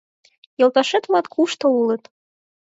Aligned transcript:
Йолташет-влак 0.59 1.27
кушто 1.33 1.65
улыт? 1.79 2.03